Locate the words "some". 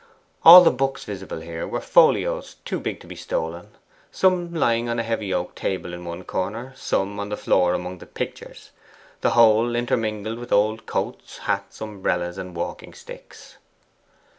4.11-4.51, 6.75-7.19